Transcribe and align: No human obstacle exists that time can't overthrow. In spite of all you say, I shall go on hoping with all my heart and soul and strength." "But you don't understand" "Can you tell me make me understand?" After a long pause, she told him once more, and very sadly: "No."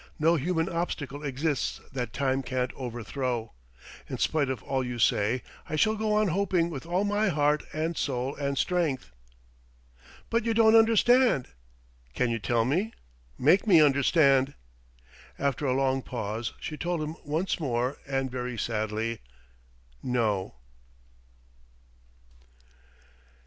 No 0.17 0.35
human 0.35 0.67
obstacle 0.67 1.23
exists 1.23 1.79
that 1.91 2.11
time 2.11 2.41
can't 2.41 2.73
overthrow. 2.73 3.53
In 4.09 4.17
spite 4.17 4.49
of 4.49 4.63
all 4.63 4.83
you 4.83 4.97
say, 4.97 5.43
I 5.69 5.75
shall 5.75 5.95
go 5.95 6.13
on 6.15 6.29
hoping 6.29 6.71
with 6.71 6.87
all 6.87 7.03
my 7.03 7.29
heart 7.29 7.61
and 7.71 7.95
soul 7.95 8.35
and 8.35 8.57
strength." 8.57 9.11
"But 10.31 10.43
you 10.43 10.55
don't 10.55 10.75
understand" 10.75 11.49
"Can 12.15 12.31
you 12.31 12.39
tell 12.39 12.65
me 12.65 12.93
make 13.37 13.67
me 13.67 13.79
understand?" 13.79 14.55
After 15.37 15.67
a 15.67 15.75
long 15.75 16.01
pause, 16.01 16.53
she 16.59 16.77
told 16.77 17.03
him 17.03 17.15
once 17.23 17.59
more, 17.59 17.97
and 18.07 18.31
very 18.31 18.57
sadly: 18.57 19.19
"No." 20.01 20.55